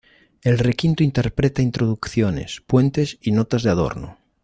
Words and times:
El 0.41 0.57
requinto 0.57 1.03
interpreta 1.03 1.61
introducciones, 1.61 2.61
puentes 2.65 3.19
y 3.21 3.33
notas 3.33 3.61
de 3.61 3.69
adorno. 3.69 4.17